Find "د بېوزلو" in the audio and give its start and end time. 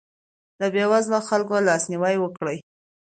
0.59-1.19